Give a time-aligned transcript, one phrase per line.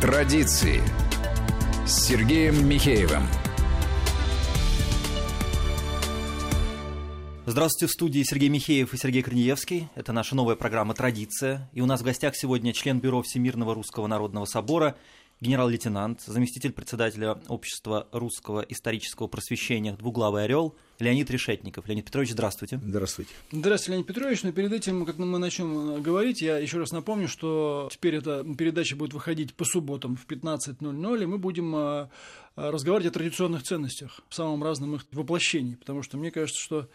[0.00, 0.80] Традиции
[1.86, 3.22] с Сергеем Михеевым.
[7.44, 9.90] Здравствуйте, в студии Сергей Михеев и Сергей Корнеевский.
[9.94, 11.68] Это наша новая программа «Традиция».
[11.74, 14.96] И у нас в гостях сегодня член Бюро Всемирного Русского Народного Собора,
[15.42, 21.88] генерал-лейтенант, заместитель председателя Общества русского исторического просвещения «Двуглавый орел» Леонид Решетников.
[21.88, 22.78] Леонид Петрович, здравствуйте.
[22.84, 23.30] Здравствуйте.
[23.50, 24.42] Здравствуйте, Леонид Петрович.
[24.42, 28.96] Но перед этим, как мы начнем говорить, я еще раз напомню, что теперь эта передача
[28.96, 32.10] будет выходить по субботам в 15.00, и мы будем а,
[32.54, 36.88] а, разговаривать о традиционных ценностях в самом разном их воплощении, потому что мне кажется, что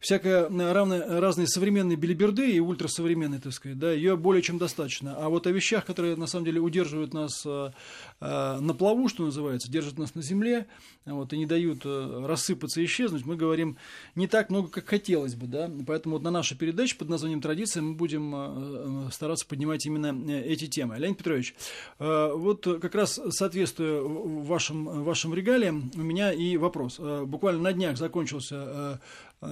[0.00, 5.14] всякая равная, разные современные билиберды и ультрасовременные, так сказать, да, ее более чем достаточно.
[5.16, 9.98] А вот о вещах, которые на самом деле удерживают нас на плаву, что называется, держат
[9.98, 10.66] нас на земле,
[11.04, 13.43] вот, и не дают э, рассыпаться и исчезнуть, мы говорим
[14.14, 17.82] не так много, как хотелось бы, да, поэтому вот на нашей передаче под названием «Традиция»
[17.82, 20.96] мы будем э, э, стараться поднимать именно эти темы.
[20.98, 21.54] Леонид Петрович,
[21.98, 26.98] вот как раз соответствуя вашим, вашим регалиям, у меня и вопрос.
[26.98, 28.98] Буквально на днях закончился Э,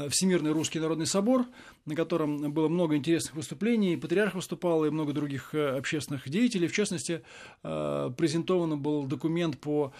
[0.08, 1.46] Всемирный русский народный собор,
[1.84, 6.66] на котором было много интересных выступлений, патриарх выступал и много других э, общественных деятелей.
[6.66, 7.22] В частности,
[7.62, 9.92] э, презентован был документ по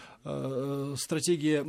[0.97, 1.63] стратегии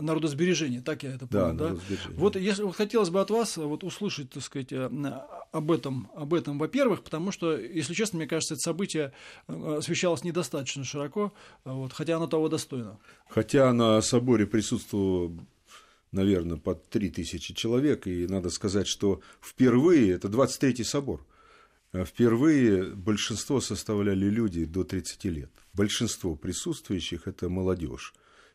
[0.00, 1.52] народосбережения, так я это понял.
[1.52, 1.76] Да, да?
[2.14, 6.58] Вот, если, вот хотелось бы от вас вот, услышать, так сказать, об этом, об этом,
[6.58, 9.12] во-первых, потому что, если честно, мне кажется, это событие
[9.48, 12.98] освещалось недостаточно широко, вот, хотя оно того достойно.
[13.28, 15.32] Хотя на соборе присутствовало
[16.12, 21.24] наверное, под 3000 человек, и надо сказать, что впервые, это 23-й собор,
[21.92, 25.50] а впервые большинство составляли люди до 30 лет.
[25.72, 28.14] Большинство присутствующих– это молодежь.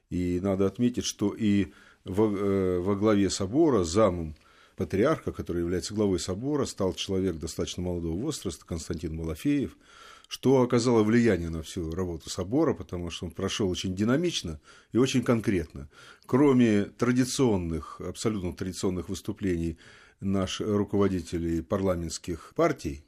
[0.10, 1.68] И надо отметить, что и
[2.06, 4.36] во, э, во главе собора замом
[4.76, 9.76] патриарха, который является главой собора, стал человек достаточно молодого возраста, Константин Малафеев–
[10.36, 14.60] что оказало влияние на всю работу собора, потому что он прошел очень динамично
[14.92, 15.90] и очень конкретно.
[16.26, 19.78] Кроме традиционных, абсолютно традиционных выступлений
[20.20, 23.06] наших руководителей парламентских партий,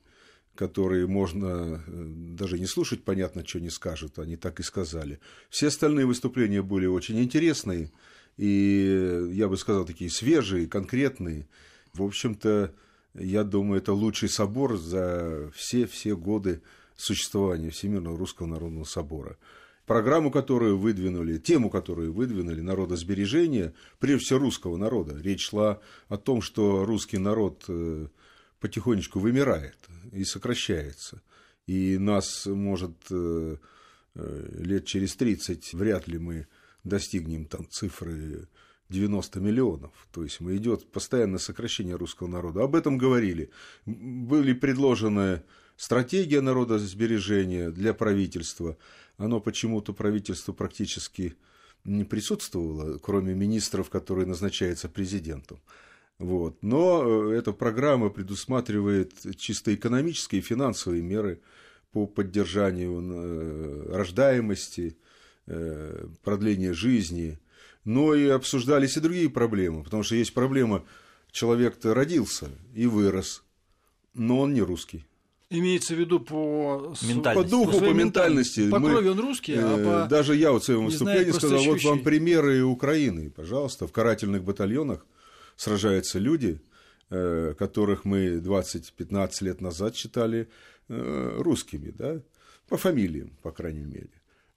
[0.55, 2.05] которые можно э,
[2.37, 5.19] даже не слушать, понятно, что не скажут, они так и сказали.
[5.49, 7.91] Все остальные выступления были очень интересные,
[8.37, 11.49] и, я бы сказал, такие свежие, конкретные.
[11.93, 12.73] В общем-то,
[13.15, 16.61] я думаю, это лучший собор за все-все годы
[16.97, 19.37] существования Всемирного Русского Народного Собора.
[19.85, 25.17] Программу, которую выдвинули, тему, которую выдвинули народосбережение, прежде всего русского народа.
[25.17, 28.07] Речь шла о том, что русский народ э,
[28.59, 29.77] потихонечку вымирает
[30.11, 31.21] и сокращается.
[31.67, 33.55] И нас, может, э,
[34.15, 36.47] э, лет через 30 вряд ли мы
[36.83, 38.49] достигнем там цифры
[38.89, 39.91] 90 миллионов.
[40.11, 42.63] То есть мы идет постоянное сокращение русского народа.
[42.63, 43.51] Об этом говорили.
[43.85, 45.43] Были предложены
[45.77, 48.77] Стратегия народосбережения для правительства,
[49.17, 51.35] оно почему-то правительству практически
[51.85, 55.59] не присутствовало, кроме министров, которые назначаются президентом.
[56.17, 56.57] Вот.
[56.63, 61.41] Но э, эта программа предусматривает чисто экономические и финансовые меры
[61.91, 64.97] по поддержанию э, рождаемости,
[65.45, 67.39] э, продления жизни,
[67.85, 70.83] но и обсуждались и другие проблемы, потому что есть проблема,
[71.31, 73.43] человек-то родился и вырос,
[74.15, 75.06] но он не русский.
[75.49, 76.93] Имеется в виду по,
[77.33, 78.69] по духу, по, по ментальности.
[78.69, 80.09] По крови он русский, а э, по...
[80.09, 85.05] Даже я в своем выступлении сказал, вот вам примеры Украины, пожалуйста, в карательных батальонах
[85.55, 86.59] сражаются люди,
[87.09, 90.49] э, которых мы 20-15 лет назад считали
[90.89, 92.19] э, русскими, да,
[92.67, 94.09] по фамилиям, по крайней мере.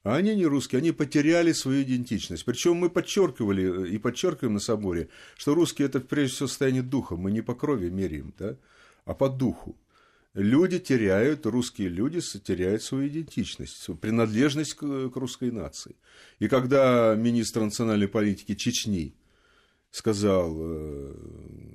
[0.02, 2.44] А они не русские, они потеряли свою идентичность.
[2.44, 7.14] Причем мы подчеркивали и подчеркиваем на соборе, что русские это прежде всего состояние духа.
[7.14, 8.56] Мы не по крови меряем, да,
[9.04, 9.76] а по духу
[10.34, 15.96] люди теряют, русские люди теряют свою идентичность, свою принадлежность к, к русской нации.
[16.38, 19.14] И когда министр национальной политики Чечни
[19.90, 21.14] сказал, э,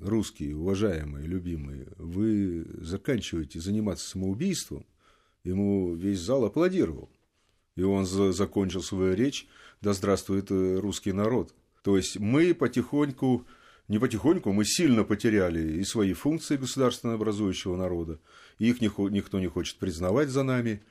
[0.02, 4.86] русские, уважаемые, любимые, вы заканчиваете заниматься самоубийством,
[5.44, 7.10] ему весь зал аплодировал.
[7.76, 9.46] И он закончил свою речь
[9.82, 11.54] «Да здравствует э, русский народ».
[11.82, 13.46] То есть мы потихоньку
[13.88, 18.18] не потихоньку мы сильно потеряли и свои функции государственно образующего народа,
[18.58, 20.82] и их никто не хочет признавать за нами,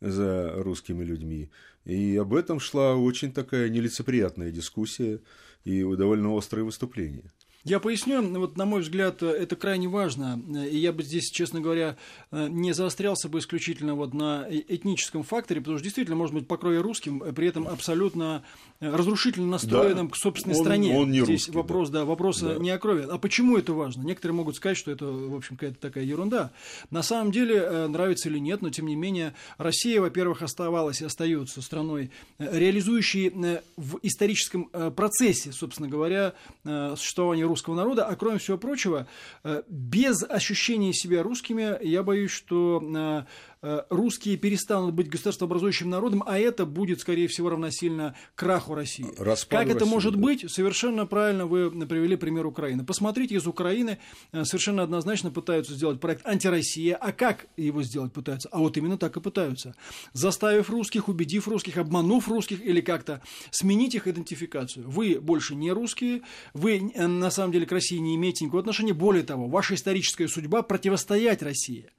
[0.00, 1.50] за русскими людьми.
[1.84, 5.20] И об этом шла очень такая нелицеприятная дискуссия
[5.64, 7.30] и довольно острое выступление.
[7.64, 11.96] Я поясню, вот на мой взгляд, это крайне важно, и я бы здесь, честно говоря,
[12.32, 16.78] не заострялся бы исключительно вот на э, этническом факторе, потому что действительно может быть покрой
[16.78, 18.42] русским, при этом абсолютно
[18.80, 20.12] разрушительно настроенным да.
[20.14, 20.96] к собственной он, стране.
[20.96, 22.54] Он не здесь русский, вопрос, да, да вопрос да.
[22.54, 23.06] не о крови.
[23.10, 24.02] А почему это важно?
[24.02, 26.52] Некоторые могут сказать, что это, в общем, какая-то такая ерунда.
[26.90, 31.04] На самом деле, э, нравится или нет, но тем не менее, Россия, во-первых, оставалась и
[31.04, 33.30] остается страной, э, реализующей
[33.76, 36.32] в историческом процессе, собственно говоря,
[36.64, 39.06] существования русского народа, а кроме всего прочего,
[39.44, 43.24] э, без ощущения себя русскими, я боюсь, что э,
[43.62, 49.06] русские перестанут быть государствообразующим народом, а это будет, скорее всего, равносильно краху России.
[49.18, 50.20] Распаду как это России, может да.
[50.20, 50.50] быть?
[50.50, 52.84] Совершенно правильно вы привели пример Украины.
[52.84, 53.98] Посмотрите, из Украины
[54.32, 56.96] э, совершенно однозначно пытаются сделать проект «Антироссия».
[56.96, 58.48] А как его сделать пытаются?
[58.50, 59.74] А вот именно так и пытаются.
[60.12, 64.88] Заставив русских, убедив русских, обманув русских или как-то сменить их идентификацию.
[64.88, 66.22] Вы больше не русские,
[66.54, 68.94] вы э, на самом деле к России не имеете никакого отношения.
[68.94, 71.90] Более того, ваша историческая судьба противостоять России.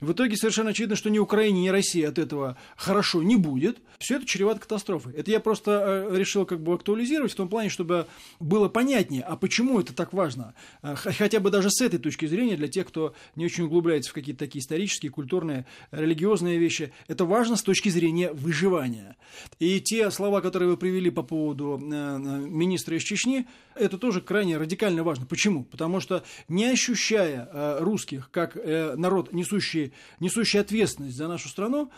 [0.00, 3.78] В итоге совершенно очевидно, что ни Украине, ни России от этого хорошо не будет.
[3.98, 5.14] Все это чревато катастрофой.
[5.14, 8.06] Это я просто э, решил как бы актуализировать в том плане, чтобы
[8.40, 10.54] было понятнее, а почему это так важно.
[10.82, 14.14] Э, хотя бы даже с этой точки зрения, для тех, кто не очень углубляется в
[14.14, 19.16] какие-то такие исторические, культурные, религиозные вещи, это важно с точки зрения выживания.
[19.58, 23.46] И те слова, которые вы привели по поводу э, министра из Чечни,
[23.76, 25.26] это тоже крайне радикально важно.
[25.26, 25.64] Почему?
[25.64, 27.48] Потому что не ощущая
[27.80, 31.90] русских как народ, несущий, несущий ответственность за нашу страну,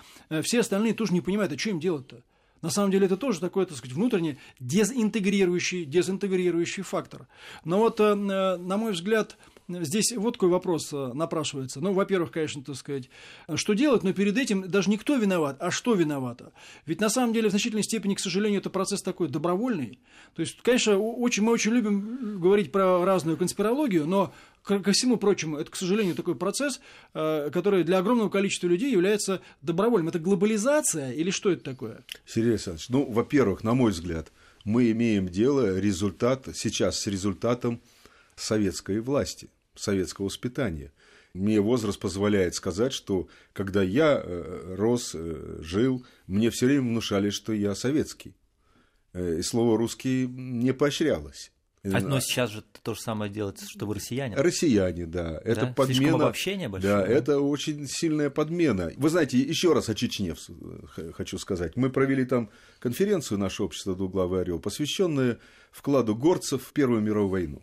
[0.42, 2.22] все остальные тоже не понимают, а что им делать-то?
[2.62, 7.28] На самом деле это тоже такой, так сказать, внутренний дезинтегрирующий, дезинтегрирующий фактор.
[7.64, 9.36] Но вот, э, на мой взгляд,
[9.68, 11.80] Здесь вот такой вопрос э, напрашивается.
[11.80, 13.10] Ну, во-первых, конечно, так сказать,
[13.56, 16.52] что делать, но перед этим даже не кто виноват, а что виновато.
[16.86, 19.98] Ведь на самом деле в значительной степени, к сожалению, это процесс такой добровольный.
[20.34, 24.32] То есть, конечно, очень, мы очень любим говорить про разную конспирологию, но
[24.62, 26.80] ко всему прочему, это, к сожалению, такой процесс,
[27.14, 30.08] э, который для огромного количества людей является добровольным.
[30.08, 32.04] Это глобализация или что это такое?
[32.24, 34.32] Сергей Александрович, ну, во-первых, на мой взгляд,
[34.64, 37.80] мы имеем дело результат, сейчас с результатом
[38.36, 40.92] советской власти советского воспитания.
[41.34, 47.30] Мне возраст позволяет сказать, что когда я э, рос, э, жил, мне все время внушали,
[47.30, 48.34] что я советский.
[49.12, 51.52] Э, и слово русский не поощрялось.
[51.92, 54.34] А, но сейчас же то же самое делается, что вы россияне.
[54.36, 55.40] Россияне, да.
[55.44, 55.72] Это да?
[55.72, 56.14] подмена.
[56.14, 56.92] обобщение большое.
[56.92, 58.92] Да, это очень сильная подмена.
[58.96, 60.34] Вы знаете, еще раз о Чечне
[61.14, 61.76] хочу сказать.
[61.76, 62.50] Мы провели там
[62.80, 65.38] конференцию, наше общество «Двуглавый орел», посвященную
[65.70, 67.62] вкладу горцев в Первую мировую войну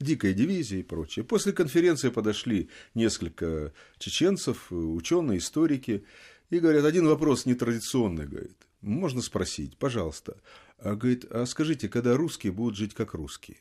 [0.00, 1.24] дикая дивизия и прочее.
[1.24, 6.04] После конференции подошли несколько чеченцев, ученые, историки,
[6.48, 10.40] и говорят, один вопрос нетрадиционный, говорит, можно спросить, пожалуйста.
[10.78, 13.58] А, говорит, а скажите, когда русские будут жить как русские?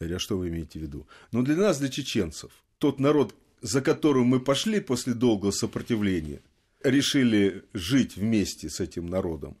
[0.00, 1.06] Я говорю, а что вы имеете в виду?
[1.32, 6.40] Ну, для нас, для чеченцев, тот народ, за которым мы пошли после долгого сопротивления,
[6.82, 9.56] решили жить вместе с этим народом.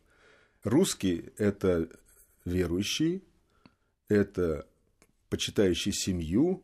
[0.62, 1.88] Русские– это
[2.44, 3.22] верующие,
[4.08, 4.66] это
[5.28, 6.62] почитающий семью,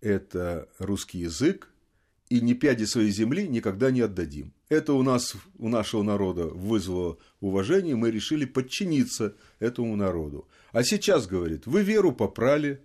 [0.00, 1.70] это русский язык,
[2.28, 4.52] и ни пяди своей земли никогда не отдадим.
[4.68, 10.48] Это у нас, у нашего народа вызвало уважение, мы решили подчиниться этому народу.
[10.72, 12.80] А сейчас, говорит, вы веру попрали,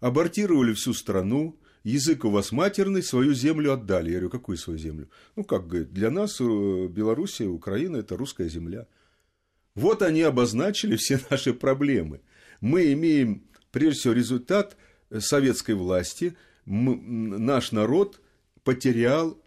[0.00, 4.10] абортировали всю страну, язык у вас матерный, свою землю отдали.
[4.10, 5.10] Я говорю, какую свою землю?
[5.36, 8.86] Ну, как говорит, для нас э, Белоруссия, Украина– это русская земля.
[9.74, 12.20] Вот они обозначили все наши проблемы.
[12.60, 14.76] Мы имеем прежде всего результат
[15.18, 16.36] советской власти.
[16.66, 18.20] наш народ
[18.62, 19.38] потерял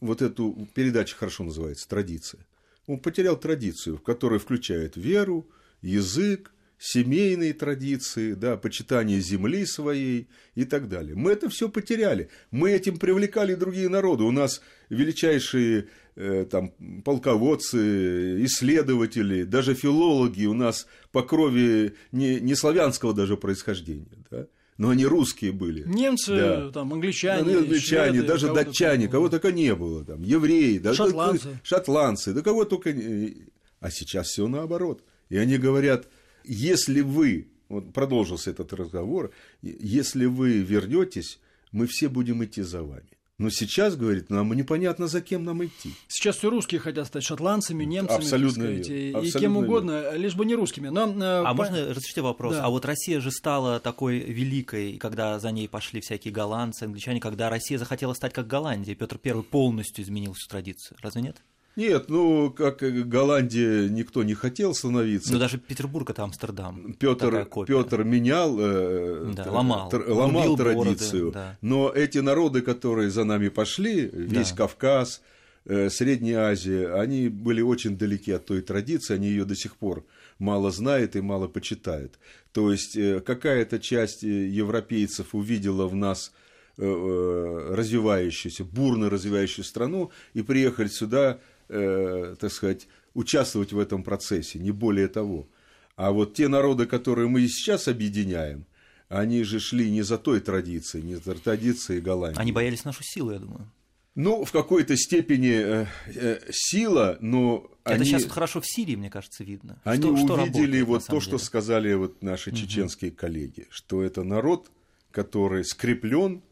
[0.00, 2.46] вот эту передача хорошо называется традиция.
[2.86, 5.48] Он потерял традицию, в которую включает веру,
[5.82, 11.14] язык, семейные традиции, да, почитание земли своей и так далее.
[11.14, 12.30] Мы это все потеряли.
[12.50, 14.24] Мы этим привлекали другие народы.
[14.24, 16.72] У нас величайшие э, там,
[17.04, 24.06] полководцы, исследователи, даже филологи у нас по крови не, не славянского даже происхождения.
[24.30, 24.46] Да?
[24.78, 25.86] но они русские были.
[25.86, 26.70] Немцы, да.
[26.70, 30.94] там, англичане, ну, англичане, шведы, даже кого датчане, кого только не было, там, евреи, да,
[30.94, 31.60] шотландцы.
[31.62, 33.48] шотландцы, да кого только не...
[33.80, 35.04] А сейчас все наоборот.
[35.28, 36.08] И они говорят,
[36.52, 39.30] если вы, вот продолжился этот разговор,
[39.62, 41.38] если вы вернетесь,
[41.70, 43.08] мы все будем идти за вами.
[43.38, 45.94] Но сейчас, говорит, нам непонятно, за кем нам идти.
[46.08, 50.16] Сейчас все русские хотят стать шотландцами, немцами, Абсолютно сказать, и, Абсолютно и кем угодно, верно.
[50.18, 50.88] лишь бы не русскими.
[50.88, 51.54] Но, э, а по...
[51.54, 52.56] можно разрешите вопрос?
[52.56, 52.64] Да.
[52.64, 57.48] А вот Россия же стала такой великой, когда за ней пошли всякие голландцы, англичане, когда
[57.48, 60.98] Россия захотела стать как Голландия, Петр I полностью изменил всю традицию.
[61.00, 61.38] Разве нет?
[61.76, 65.32] Нет, ну, как Голландия никто не хотел становиться.
[65.32, 66.94] Ну, даже Петербург это Амстердам.
[66.94, 71.30] Петр, Петр менял, э, да, ломал, тр, ломал традицию.
[71.30, 71.58] Бороды, да.
[71.60, 74.56] Но эти народы, которые за нами пошли, весь да.
[74.56, 75.22] Кавказ,
[75.64, 80.04] э, Средняя Азия, они были очень далеки от той традиции, они ее до сих пор
[80.40, 82.18] мало знают и мало почитают.
[82.52, 86.32] То есть э, какая-то часть европейцев увидела в нас
[86.76, 91.38] развивающуюся, бурно развивающую страну и приехали сюда
[91.70, 95.48] э, так сказать, участвовать в этом процессе, не более того.
[95.96, 98.66] А вот те народы, которые мы сейчас объединяем,
[99.08, 102.40] они же шли не за той традицией, не за традицией Голландии.
[102.40, 103.70] Они боялись нашу силу, я думаю.
[104.14, 108.96] Ну, в какой-то степени э, э, сила, но это они, сейчас вот хорошо в Сирии,
[108.96, 109.80] мне кажется, видно.
[109.84, 111.20] Они что, увидели что работает, вот то, деле.
[111.20, 112.58] что сказали вот наши угу.
[112.58, 114.70] чеченские коллеги, что это народ,
[115.10, 116.42] который скреплен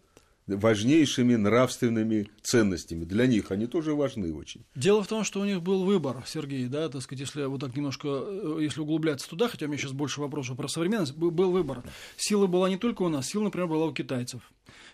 [0.57, 3.05] важнейшими нравственными ценностями.
[3.05, 4.64] Для них они тоже важны очень.
[4.75, 7.76] Дело в том, что у них был выбор, Сергей, да, так сказать, если вот так
[7.76, 11.83] немножко, э, если углубляться туда, хотя у меня сейчас больше вопросов про современность, был выбор.
[12.17, 14.43] Сила была не только у нас, сила, например, была у китайцев.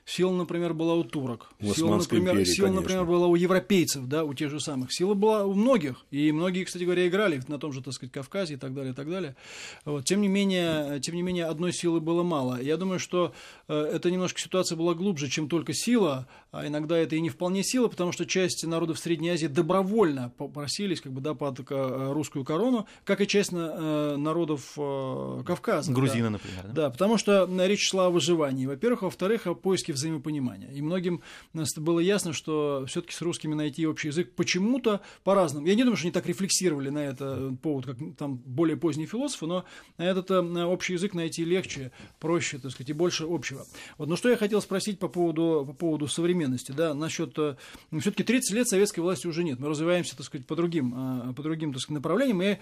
[0.07, 1.49] Сила, например, была у турок.
[1.63, 4.93] Сила, например, империи, сила, например, была у европейцев, да, у тех же самых.
[4.93, 6.05] Сила была у многих.
[6.11, 8.95] И многие, кстати говоря, играли на том же, так сказать, Кавказе и так далее, и
[8.95, 9.35] так далее.
[9.87, 10.05] Вот.
[10.05, 12.61] Тем, не менее, тем не менее, одной силы было мало.
[12.61, 13.33] Я думаю, что
[13.67, 17.65] э, эта немножко ситуация была глубже, чем только сила, а иногда это и не вполне
[17.65, 22.45] сила, потому что часть народов Средней Азии добровольно попросились как бы, да, под э, русскую
[22.45, 24.75] корону, как и часть э, народов
[25.47, 25.91] Кавказа.
[25.93, 26.31] Грузины, да.
[26.31, 26.63] например.
[26.65, 26.73] Да?
[26.73, 30.71] да, потому что речь шла о выживании, во-первых, а во-вторых, о поиске взаимопонимания.
[30.71, 31.23] И многим
[31.77, 35.67] было ясно, что все-таки с русскими найти общий язык почему-то по-разному.
[35.67, 39.47] Я не думаю, что они так рефлексировали на это повод, как там более поздние философы,
[39.47, 39.65] но
[39.97, 43.67] этот э, общий язык найти легче, проще, так сказать, и больше общего.
[43.99, 47.57] Вот, но что я хотел спросить по поводу, по поводу современности, да, насчет э,
[48.01, 51.43] все-таки 30 лет советской власти уже нет, мы развиваемся, так сказать, по другим, э, по
[51.43, 52.59] другим, так сказать, направлениям, и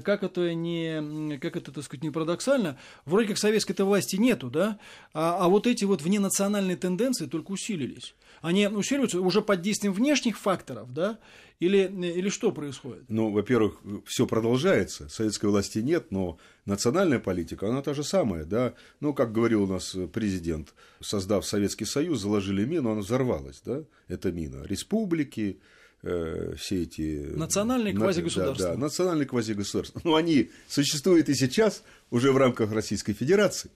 [0.00, 4.78] как это не, как это, так сказать, не парадоксально, вроде как советской-то власти нету, да,
[5.12, 8.14] а, а вот эти вот вненациональные тенденции только усилились.
[8.42, 11.18] Они усиливаются уже под действием внешних факторов, да?
[11.58, 13.04] Или, или что происходит?
[13.08, 15.08] Ну, во-первых, все продолжается.
[15.08, 18.74] Советской власти нет, но национальная политика, она та же самая, да.
[19.00, 24.32] Ну, как говорил у нас президент, создав Советский Союз, заложили мину, она взорвалась, да, эта
[24.32, 24.64] мина.
[24.64, 25.58] Республики,
[26.02, 27.32] э, все эти...
[27.34, 28.68] Национальные квазигосударства.
[28.68, 30.02] Да, да, национальные квазигосударства.
[30.04, 33.70] Но они существуют и сейчас уже в рамках Российской Федерации.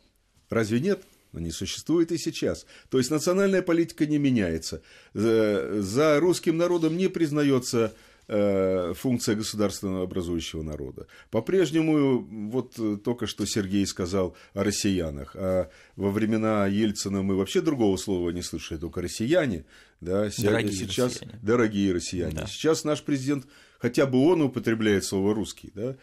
[0.50, 1.02] Разве нет?
[1.32, 2.66] Они существуют и сейчас.
[2.88, 4.82] То есть национальная политика не меняется.
[5.14, 7.94] За русским народом не признается
[8.26, 11.06] э, функция государственного образующего народа.
[11.30, 12.20] По-прежнему,
[12.50, 18.30] вот только что Сергей сказал о россиянах, а во времена Ельцина мы вообще другого слова
[18.30, 19.64] не слышали, только россияне.
[20.00, 21.38] Да, дорогие сейчас россияне.
[21.42, 22.34] дорогие россияне.
[22.34, 22.46] Да.
[22.46, 23.46] Сейчас наш президент,
[23.78, 25.96] хотя бы он употребляет слово русский, да,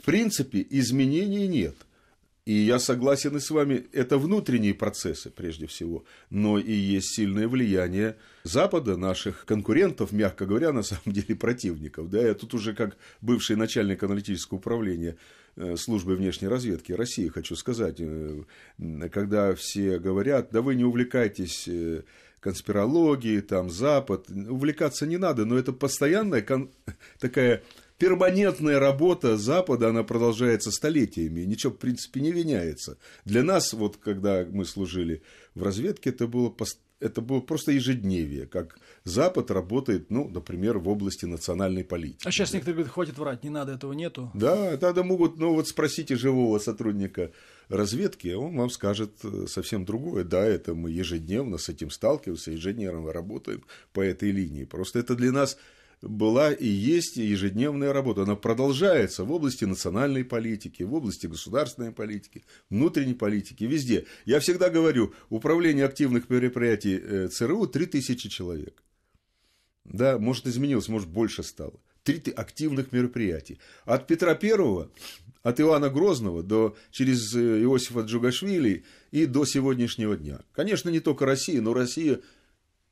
[0.00, 1.76] в принципе, изменений нет.
[2.46, 7.48] И я согласен и с вами, это внутренние процессы прежде всего, но и есть сильное
[7.48, 12.10] влияние Запада, наших конкурентов, мягко говоря, на самом деле противников.
[12.10, 15.16] Да, я тут уже как бывший начальник аналитического управления
[15.56, 18.42] э, службы внешней разведки России хочу сказать, э,
[19.10, 22.02] когда все говорят, да вы не увлекайтесь э,
[22.40, 26.70] конспирологией, там, Запад, увлекаться не надо, но это постоянная кон...
[27.18, 27.62] такая
[27.98, 32.98] перманентная работа Запада, она продолжается столетиями, ничего, в принципе, не меняется.
[33.24, 35.22] Для нас, вот когда мы служили
[35.54, 36.54] в разведке, это было,
[37.00, 42.26] это было просто ежедневие, как Запад работает, ну, например, в области национальной политики.
[42.26, 42.56] А сейчас да.
[42.56, 44.30] некоторые говорят, хватит врать, не надо, этого нету.
[44.34, 47.30] Да, тогда могут, ну, вот спросите живого сотрудника
[47.68, 50.24] разведки, он вам скажет э, совсем другое.
[50.24, 54.64] Да, это мы ежедневно с этим сталкиваемся, ежедневно работаем по этой линии.
[54.64, 55.58] Просто это для нас
[56.08, 58.22] была и есть ежедневная работа.
[58.22, 64.06] Она продолжается в области национальной политики, в области государственной политики, внутренней политики, везде.
[64.24, 68.82] Я всегда говорю, управление активных мероприятий э, ЦРУ 3000 человек.
[69.84, 71.80] Да, может, изменилось, может, больше стало.
[72.02, 73.58] Три активных мероприятий.
[73.84, 74.90] От Петра Первого,
[75.42, 80.40] от Ивана Грозного до, через э, Иосифа Джугашвили и до сегодняшнего дня.
[80.52, 82.20] Конечно, не только Россия, но Россия,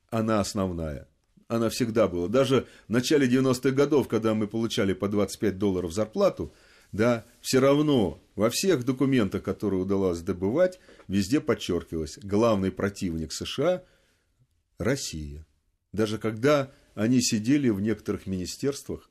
[0.09, 1.07] она основная
[1.55, 2.27] она всегда была.
[2.27, 6.53] Даже в начале 90-х годов, когда мы получали по 25 долларов зарплату,
[6.91, 13.83] да, все равно во всех документах, которые удалось добывать, везде подчеркивалось, главный противник США–
[14.77, 15.45] Россия.
[15.91, 19.09] Даже когда они сидели в некоторых министерствах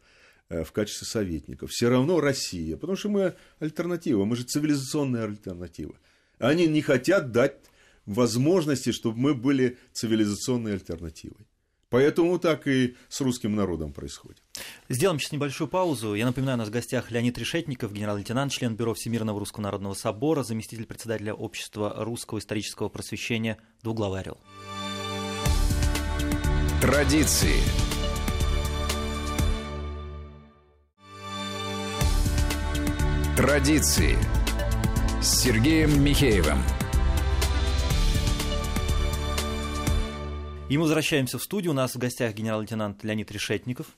[0.48, 5.94] э, в качестве советников, все равно Россия, потому что мы альтернатива, мы же цивилизационная альтернатива.
[6.38, 7.56] Они не хотят дать
[8.06, 11.46] возможности, чтобы мы были цивилизационной альтернативой.
[11.92, 14.42] Поэтому так и с русским народом происходит.
[14.88, 16.14] Сделаем сейчас небольшую паузу.
[16.14, 20.42] Я напоминаю, у нас в гостях Леонид Решетников, генерал-лейтенант, член Бюро Всемирного Русского Народного Собора,
[20.42, 24.38] заместитель председателя Общества русского исторического просвещения «Двуглавый орел».
[26.80, 27.60] Традиции.
[33.36, 34.16] Традиции
[35.20, 36.58] с Сергеем Михеевым.
[40.72, 41.72] И мы возвращаемся в студию.
[41.72, 43.88] У нас в гостях генерал-лейтенант Леонид Решетников.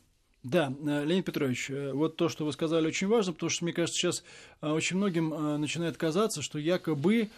[0.43, 3.73] Да, э, Леонид Петрович, э, вот то, что вы сказали, очень важно, потому что, мне
[3.73, 4.25] кажется, сейчас
[4.61, 7.31] э, очень многим начинает казаться, что якобы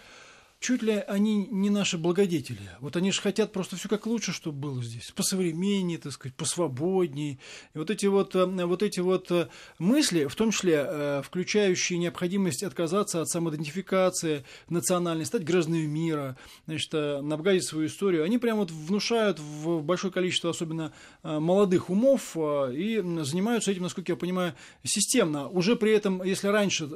[0.66, 2.58] чуть ли они не наши благодетели.
[2.80, 7.38] Вот они же хотят просто все как лучше, чтобы было здесь, посовременнее, так сказать, посвободнее.
[7.72, 9.46] И вот эти вот, э, вот эти вот э,
[9.78, 16.92] мысли, в том числе э, включающие необходимость отказаться от самоидентификации национальной, стать гражданами мира, значит,
[16.92, 20.92] набгадить свою историю, они прямо вот внушают в большое количество, особенно
[21.22, 25.46] молодых умов, и занимаются этим, насколько я понимаю, системно.
[25.48, 26.86] Уже при этом, если раньше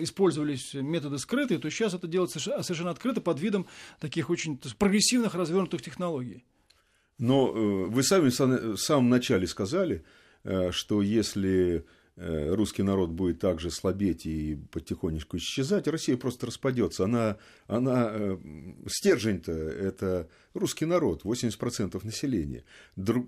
[0.00, 3.66] использовались методы скрытые, то сейчас это делается совершенно совершенно открыто под видом
[4.00, 6.44] таких очень прогрессивных развернутых технологий.
[7.18, 10.04] Но э, вы сами в самом начале сказали,
[10.44, 11.84] э, что если
[12.16, 17.04] э, русский народ будет также слабеть и потихонечку исчезать, Россия просто распадется.
[17.04, 18.38] Она, она
[18.86, 22.62] стержень-то это русский народ, 80% населения.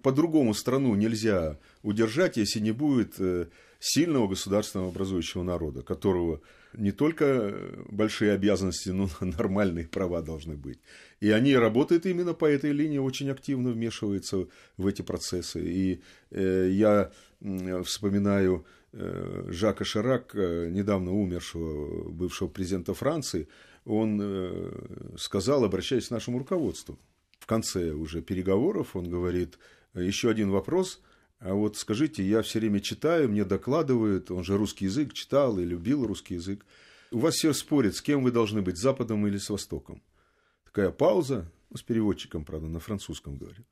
[0.02, 3.18] По-другому страну нельзя удержать, если не будет
[3.80, 6.40] сильного государственного образующего народа, которого
[6.74, 7.54] не только
[7.88, 10.78] большие обязанности, но нормальные права должны быть.
[11.20, 14.46] И они работают именно по этой линии, очень активно вмешиваются
[14.76, 15.60] в эти процессы.
[15.62, 17.10] И э, я
[17.84, 23.48] вспоминаю э, Жака Ширак, э, недавно умершего бывшего президента Франции,
[23.84, 26.98] он э, сказал, обращаясь к нашему руководству,
[27.38, 29.58] в конце уже переговоров, он говорит,
[29.94, 31.00] еще один вопрос–
[31.40, 35.64] а вот скажите, я все время читаю, мне докладывают, он же русский язык читал и
[35.64, 36.66] любил русский язык.
[37.10, 40.02] У вас все спорят, с кем вы должны быть, с Западом или с Востоком.
[40.64, 43.64] Такая пауза, ну, с переводчиком, правда, на французском говорю.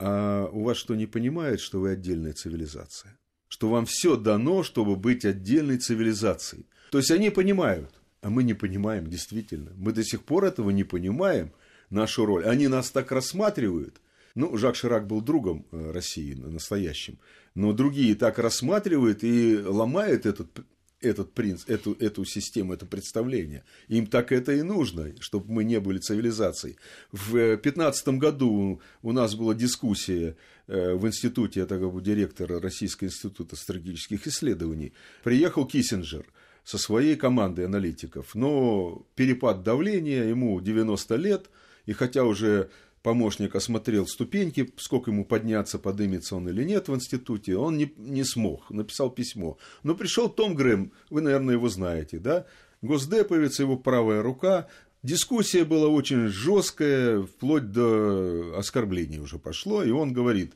[0.00, 3.16] А у вас что, не понимает, что вы отдельная цивилизация?
[3.46, 6.66] Что вам все дано, чтобы быть отдельной цивилизацией.
[6.90, 9.72] То есть они понимают, а мы не понимаем, действительно.
[9.76, 11.52] Мы до сих пор этого не понимаем,
[11.90, 12.44] нашу роль.
[12.44, 14.00] Они нас так рассматривают–
[14.34, 17.18] ну, Жак Ширак был другом э, России настоящим,
[17.54, 20.64] но другие так рассматривают и ломают этот
[21.00, 23.64] этот принц, эту, эту систему, это представление.
[23.88, 26.76] Им так это и нужно, чтобы мы не были цивилизацией.
[27.12, 30.36] В 2015 году у нас была дискуссия
[30.66, 34.92] э, в институте, я так как директор Российского института стратегических исследований.
[35.22, 36.26] Приехал Киссинджер
[36.64, 41.50] со своей командой аналитиков, но перепад давления, ему 90 лет,
[41.86, 42.70] и хотя уже
[43.02, 48.24] помощник осмотрел ступеньки, сколько ему подняться, подымется он или нет в институте, он не, не
[48.24, 49.58] смог, написал письмо.
[49.82, 52.46] Но пришел Том Грэм, вы, наверное, его знаете, да?
[52.82, 54.68] Госдеповец, его правая рука.
[55.02, 60.54] Дискуссия была очень жесткая, вплоть до оскорблений уже пошло, и он говорит,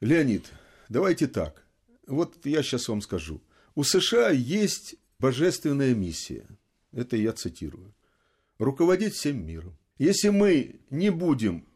[0.00, 0.50] Леонид,
[0.88, 1.64] давайте так,
[2.06, 3.42] вот я сейчас вам скажу.
[3.74, 6.46] У США есть божественная миссия,
[6.92, 7.94] это я цитирую,
[8.58, 9.76] руководить всем миром.
[9.98, 11.66] Если мы не будем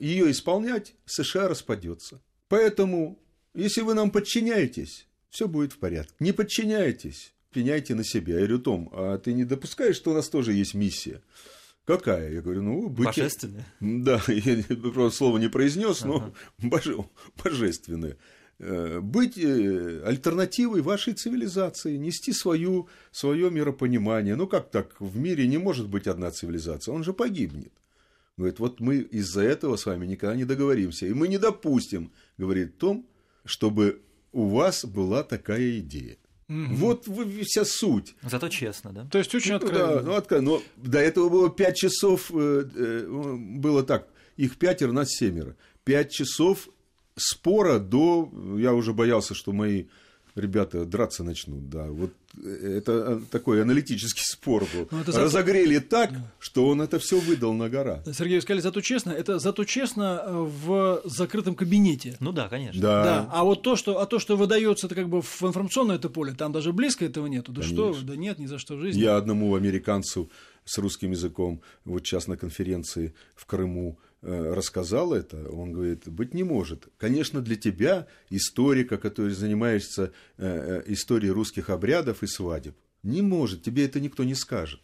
[0.00, 2.20] ее исполнять, США распадется.
[2.48, 3.18] Поэтому,
[3.54, 6.14] если вы нам подчиняетесь, все будет в порядке.
[6.18, 8.34] Не подчиняетесь, пеняйте на себя.
[8.34, 11.22] Я говорю, Том, а ты не допускаешь, что у нас тоже есть миссия?
[11.84, 12.32] Какая?
[12.32, 13.06] Я говорю, ну, быть...
[13.06, 13.64] Божественная.
[13.80, 17.08] Да, я просто слово не произнес, но ага.
[17.44, 18.16] божественная.
[18.58, 24.34] Э, быть э, альтернативой вашей цивилизации, нести свою, свое миропонимание.
[24.34, 25.00] Ну, как так?
[25.00, 27.72] В мире не может быть одна цивилизация, он же погибнет.
[28.36, 31.06] Говорит, вот мы из-за этого с вами никогда не договоримся.
[31.06, 33.06] И мы не допустим, говорит Том,
[33.44, 36.18] чтобы у вас была такая идея.
[36.48, 36.74] Угу.
[36.74, 37.08] Вот
[37.44, 38.14] вся суть.
[38.22, 39.06] Зато честно, да?
[39.06, 39.94] То есть очень ну, откровенно.
[39.94, 40.50] Да, ну, откровенно.
[40.50, 45.56] Но до этого было пять часов, э, э, было так, их пятеро, нас семеро.
[45.82, 46.68] Пять часов
[47.16, 49.86] спора до, я уже боялся, что мои
[50.36, 51.86] ребята драться начнут, да.
[51.86, 52.12] Вот
[52.44, 54.86] это такой аналитический спор был.
[54.90, 55.24] Ну, зато...
[55.24, 58.02] Разогрели так, что он это все выдал на гора.
[58.12, 62.16] Сергей, сказали, зато честно, это зато честно э, в закрытом кабинете.
[62.20, 62.80] Ну да, конечно.
[62.80, 63.04] Да.
[63.04, 63.30] да.
[63.32, 66.32] А вот то, что, а то, что выдается это как бы в информационное это поле,
[66.34, 67.52] там даже близко этого нету.
[67.52, 67.94] Да конечно.
[67.94, 69.00] что, да нет, ни за что в жизни.
[69.00, 70.30] Я одному американцу
[70.64, 76.34] с русским языком, вот сейчас на конференции в Крыму, Э, рассказал это, он говорит, быть
[76.34, 76.88] не может.
[76.98, 83.62] Конечно, для тебя, историка, который занимаешься э, э, историей русских обрядов и свадеб, не может,
[83.62, 84.80] тебе это никто не скажет.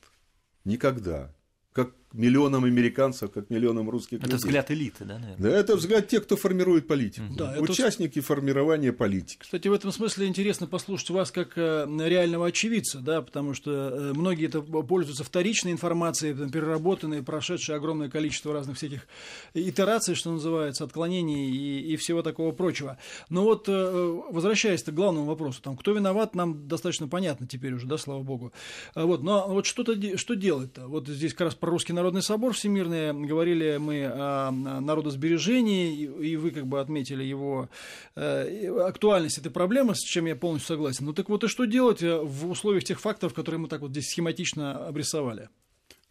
[0.65, 1.35] Никогда.
[1.73, 4.39] Как, миллионам американцев, как миллионам русских это людей.
[4.39, 5.51] взгляд элиты, да, наверное?
[5.51, 7.27] Да, это взгляд тех, кто формирует политику.
[7.37, 9.39] Да, это- Участники формирования политики.
[9.41, 14.13] Кстати, в этом смысле интересно послушать вас как э, реального очевидца, да, потому что э,
[14.15, 19.07] многие это пользуются вторичной информацией, переработанной, прошедшей огромное количество разных всяких
[19.55, 22.99] итераций, что называется, отклонений и, и всего такого прочего.
[23.29, 27.87] Но вот э, возвращаясь к главному вопросу, там, кто виноват, нам достаточно понятно теперь уже,
[27.87, 28.53] да, слава богу.
[28.95, 30.87] Вот, но вот что-то что делать-то?
[30.89, 36.51] Вот здесь как раз про Русский народный собор всемирный говорили мы о народосбережении, и, вы
[36.51, 37.69] как бы отметили его
[38.17, 41.07] э, актуальность этой проблемы, с чем я полностью согласен.
[41.07, 43.93] Ну так вот и что делать э, в условиях тех фактов, которые мы так вот
[43.93, 45.49] здесь схематично обрисовали?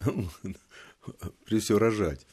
[1.44, 2.26] Прежде всего, рожать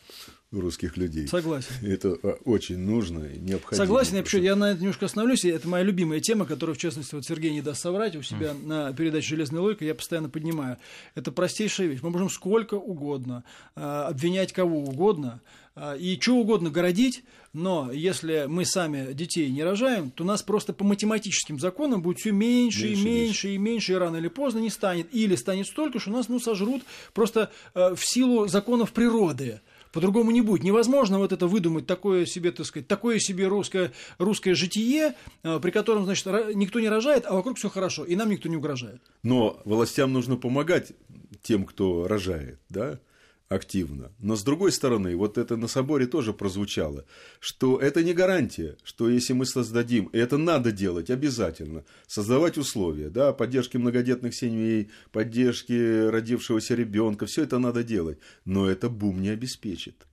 [0.51, 1.27] русских людей.
[1.27, 1.71] Согласен.
[1.83, 3.85] Это а, очень нужно и необходимо.
[3.85, 7.13] Согласен, я, почему- я на это немножко остановлюсь, это моя любимая тема, которую, в частности,
[7.13, 10.77] вот Сергей не даст соврать, у себя на передаче «Железная логика» я постоянно поднимаю.
[11.13, 11.99] Это простейшая вещь.
[12.01, 13.43] Мы можем сколько угодно
[13.75, 15.39] а, обвинять кого угодно
[15.75, 20.73] а, и что угодно городить, но если мы сами детей не рожаем, то нас просто
[20.73, 24.59] по математическим законам будет все меньше, и Меньше, меньше, и меньше, и рано или поздно
[24.59, 25.13] не станет.
[25.13, 26.83] Или станет столько, что нас ну, сожрут
[27.13, 29.61] просто в силу законов природы.
[29.91, 30.63] По-другому не будет.
[30.63, 35.71] Невозможно вот это выдумать такое себе, так сказать, такое себе русское, русское житие, э, при
[35.71, 36.25] котором, значит,
[36.55, 39.01] никто не рожает, а вокруг все хорошо, и нам никто не угрожает.
[39.23, 40.93] Но властям нужно помогать
[41.41, 42.99] тем, кто рожает, да,
[43.49, 44.11] активно.
[44.19, 47.05] Но с другой стороны, вот это на соборе тоже прозвучало,
[47.39, 53.09] что это не гарантия, что если мы создадим, и это надо делать обязательно, создавать условия,
[53.09, 59.29] да, поддержки многодетных семей, поддержки родившегося ребенка, все это надо делать, но это бум не
[59.29, 60.05] обеспечит.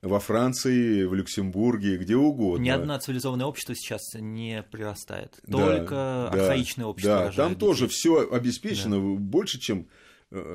[0.00, 2.62] Во Франции, в Люксембурге, где угодно.
[2.62, 5.40] Ни одно цивилизованное общество сейчас не прирастает.
[5.46, 7.60] Да, Только да, архаичное общество Да, там детей.
[7.60, 9.88] тоже все обеспечено больше, чем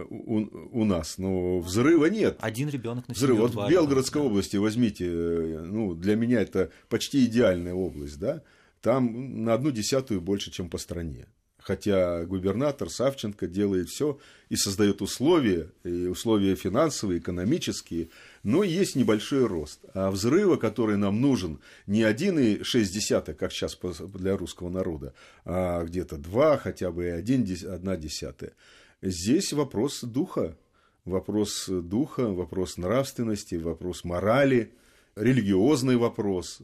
[0.09, 2.37] у, у нас, но взрыва нет.
[2.39, 3.37] Один ребенок на Взрыв.
[3.37, 4.31] Вот в Белгородской ребенка.
[4.31, 8.43] области возьмите, э, ну, для меня это почти идеальная область, да,
[8.81, 11.27] там на одну десятую больше, чем по стране.
[11.59, 18.09] Хотя губернатор Савченко делает все и создает условия, и условия финансовые, экономические,
[18.43, 19.81] но есть небольшой рост.
[19.93, 23.77] А взрыва, который нам нужен, не 1,6, как сейчас
[24.15, 25.13] для русского народа,
[25.43, 28.53] а где-то 2, хотя бы и 1 десятая.
[29.01, 30.57] Здесь вопрос духа,
[31.05, 34.73] вопрос духа, вопрос нравственности, вопрос морали,
[35.15, 36.59] религиозный вопрос.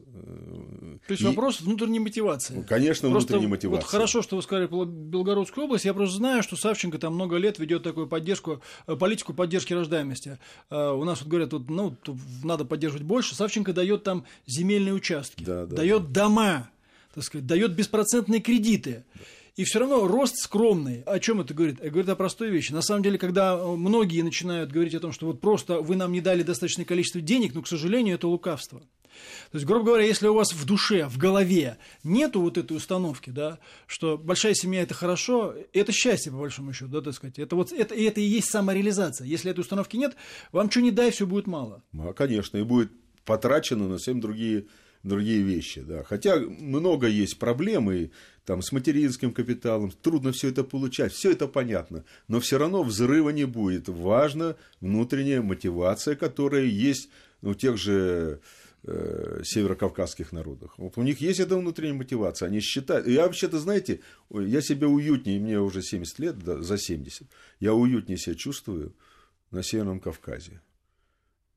[1.06, 2.64] То есть И- вопрос внутренней мотивации.
[2.68, 3.82] Конечно, Просто внутренней мотивации.
[3.82, 5.84] Вот хорошо, что вы сказали про Белгородскую область.
[5.84, 10.38] Я просто знаю, что Савченко там много лет ведет такую поддержку, э, политику поддержки рождаемости.
[10.70, 11.96] Э, У нас вот говорят, вот, ну,
[12.44, 13.34] надо поддерживать больше.
[13.34, 16.70] Савченко дает там земельные участки, Да, да, дает дома,
[17.14, 19.04] так сказать, дает беспроцентные кредиты.
[19.56, 21.02] И все равно рост скромный.
[21.06, 21.80] О чем это говорит?
[21.80, 22.72] Это говорит о простой вещи.
[22.72, 26.12] На самом деле, когда э, многие начинают говорить о том, что вот просто вы нам
[26.12, 28.80] не дали достаточное количество денег, но, к сожалению, это лукавство.
[28.80, 33.30] То есть, грубо говоря, если у вас в душе, в голове нету вот этой установки,
[33.30, 37.38] да, что большая семья это хорошо, это счастье, по большому счету, да, так сказать.
[37.38, 39.26] Это вот это, это и есть самореализация.
[39.26, 40.16] Если этой установки нет,
[40.52, 41.82] вам что не дай, все будет мало.
[41.98, 42.92] А, конечно, и будет
[43.24, 44.66] потрачено на совсем другие,
[45.06, 45.80] другие вещи.
[45.80, 46.02] Да.
[46.02, 48.10] Хотя много есть проблем и
[48.44, 53.30] там, с материнским капиталом, трудно все это получать, все это понятно, но все равно взрыва
[53.30, 53.88] не будет.
[53.88, 57.08] Важна внутренняя мотивация, которая есть
[57.42, 58.40] у тех же
[58.84, 60.78] э, северокавказских народах.
[60.78, 63.06] Вот у них есть эта внутренняя мотивация, они считают.
[63.06, 67.26] Я вообще-то, знаете, я себя уютнее, мне уже 70 лет, да, за 70,
[67.60, 68.94] я уютнее себя чувствую
[69.50, 70.60] на Северном Кавказе.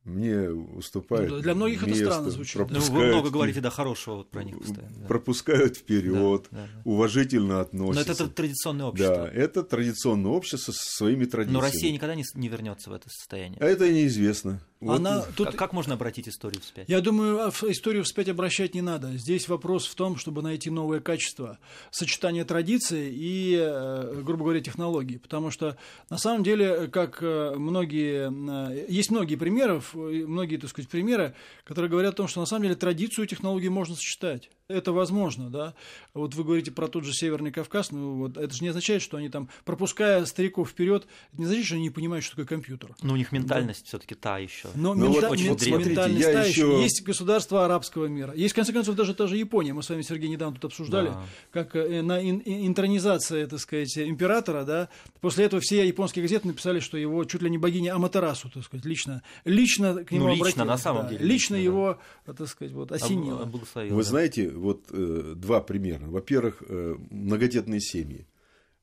[0.05, 1.29] Мне уступают.
[1.29, 2.55] Ну да, для многих это место, странно звучит.
[2.69, 4.95] Ну, вы много говорите, да, хорошего вот про них постоянно.
[4.97, 5.07] да.
[5.07, 6.81] Пропускают вперед, Да, да, да.
[6.83, 8.11] уважительно Но относятся.
[8.23, 9.25] это, традиционное Да, общество.
[9.27, 11.53] это традиционное общество со своими традициями.
[11.53, 13.59] Но Россия никогда не, не вернется в это состояние.
[13.61, 14.61] А это неизвестно.
[14.81, 16.87] Вот Она тут Как, можно обратить историю вспять?
[16.87, 19.17] Я думаю, а историю вспять обращать не надо.
[19.17, 21.59] Здесь вопрос в том, чтобы найти новое качество,
[21.91, 25.17] сочетание традиций и, э, грубо говоря, технологий.
[25.17, 25.75] Потому что
[26.09, 31.35] на самом деле, как э, многие, э, есть многие примеров, э, многие, так сказать, примеры,
[31.65, 34.49] которые говорят о том, что на самом деле традицию и технологии можно сочетать.
[34.69, 35.73] Это возможно, да.
[36.13, 39.17] Вот вы говорите про тот же Северный Кавказ, ну вот это же не означает, что
[39.17, 42.91] они там, пропуская стариков вперед, это не означает, что они не понимают, что такое компьютер.
[43.01, 44.67] Ну, у них ментальность все-таки та еще.
[44.75, 45.87] Но Ну мента- вот очень мен- древняя.
[45.89, 46.61] ментальность я та еще.
[46.67, 48.31] еще- Есть государства арабского мира.
[48.35, 49.73] Есть, в конце концов, даже та же Япония.
[49.73, 51.23] Мы с вами, Сергей, недавно тут обсуждали, Да.
[51.49, 54.89] как э, на ин- ин- интронизация, так сказать, императора, да.
[55.19, 58.85] После этого все японские газеты написали, что его чуть ли не богиня Аматерасу, так сказать,
[58.85, 61.09] лично, лично к нему Ну, лично, обратилась, на самом да.
[61.09, 61.61] деле, Лично лично, да.
[61.63, 63.45] его, э, так сказать, вот, осенило.
[63.73, 64.03] Вы да.
[64.03, 66.05] знаете, вот э, два примера.
[66.05, 68.27] Во-первых, э, многодетные семьи.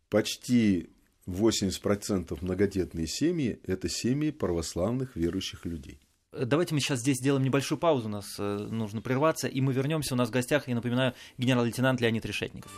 [0.09, 0.91] Почти
[1.27, 6.01] 80% многодетные семьи– это семьи православных верующих людей.
[6.33, 10.15] Давайте мы сейчас здесь сделаем небольшую паузу, у нас э, нужно прерваться, и мы вернемся.
[10.15, 12.71] У нас в гостях, я напоминаю, генерал-лейтенант Леонид Решетников.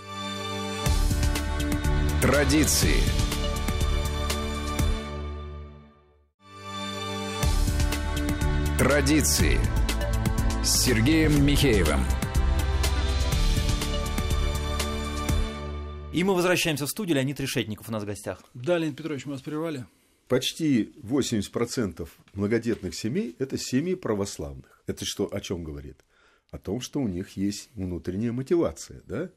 [2.23, 3.01] Традиции.
[8.79, 9.59] Традиции
[10.63, 12.01] с Сергеем Михеевым.
[16.19, 17.15] И мы возвращаемся в студию.
[17.15, 18.43] Леонид Решетников у нас в гостях.
[18.53, 19.87] Да, Леонид Петрович, мы вас прервали.
[20.27, 24.83] Почти 80% многодетных семей– это семьи православных.
[24.89, 26.05] Это что, о чем говорит?
[26.51, 29.31] О том, что у них есть внутренняя мотивация, да?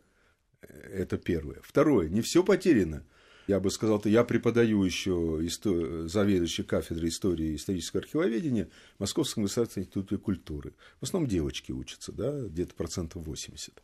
[0.62, 1.60] Это первое.
[1.62, 3.06] Второе, не все потеряно.
[3.46, 6.08] Я бы сказал, то я преподаю еще истор...
[6.08, 10.74] заведующий кафедрой истории и исторического архивоведения в Московском государственном институте культуры.
[11.00, 13.84] В основном девочки учатся, да, где-то процентов 80.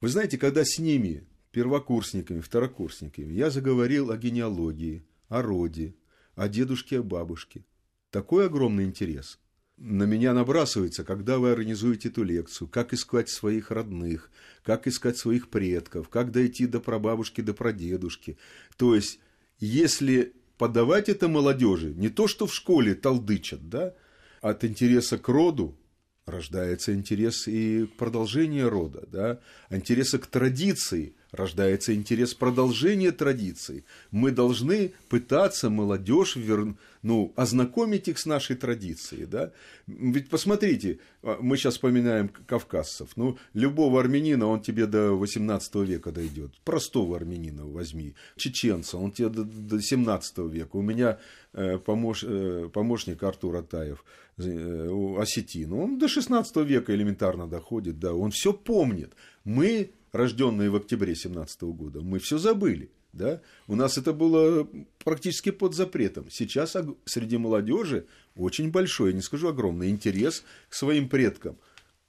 [0.00, 5.94] Вы знаете, когда с ними, первокурсниками, второкурсниками, я заговорил о генеалогии, о роде,
[6.34, 7.64] о дедушке, о бабушке,
[8.10, 9.38] такой огромный интерес–
[9.80, 14.30] на меня набрасывается, когда вы организуете эту лекцию, как искать своих родных,
[14.62, 18.36] как искать своих предков, как дойти до прабабушки, до прадедушки.
[18.76, 19.20] То есть,
[19.58, 23.94] если подавать это молодежи, не то, что в школе толдычат, да,
[24.42, 25.78] от интереса к роду
[26.26, 33.84] рождается интерес и к продолжению рода, да, интереса к традиции– рождается интерес продолжения традиции.
[34.10, 36.74] Мы должны пытаться молодежь вер...
[37.02, 39.26] ну, ознакомить их с нашей традицией.
[39.26, 39.52] Да?
[39.86, 43.10] Ведь посмотрите, а, мы сейчас вспоминаем кавказцев.
[43.16, 46.52] Ну, любого армянина, он тебе до 18 века дойдет.
[46.64, 48.14] Простого армянина возьми.
[48.36, 50.76] Чеченца, он тебе до, до 17 века.
[50.76, 51.18] У меня
[51.52, 52.24] э, помощ...
[52.24, 54.04] э, помощник Артур Атаев,
[54.38, 57.98] э, осетин, он до 16 века элементарно доходит.
[57.98, 59.12] Да, он все помнит.
[59.44, 62.90] Мы рожденные в октябре 17 года, мы все забыли.
[63.12, 63.40] Да?
[63.66, 64.68] У нас это было
[65.04, 66.30] практически под запретом.
[66.30, 71.58] Сейчас среди молодежи очень большой, я не скажу огромный, интерес к своим предкам.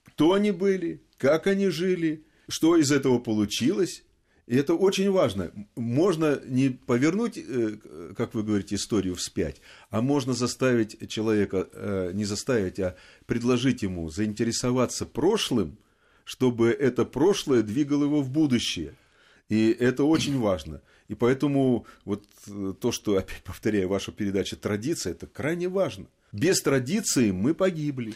[0.04, 4.04] Кто они были, как они жили, что из этого получилось.
[4.48, 5.52] И это очень важно.
[5.76, 7.78] Можно не повернуть, э,
[8.18, 14.10] как вы говорите, историю вспять, а можно заставить человека, э, не заставить, а предложить ему
[14.10, 15.78] заинтересоваться прошлым–
[16.32, 18.94] чтобы это прошлое двигало его в будущее.
[19.50, 20.80] И это очень важно.
[21.10, 26.06] И поэтому вот э, то, что, опять повторяю, ваша передача «Традиция», это крайне важно.
[26.32, 28.14] Без традиции мы погибли.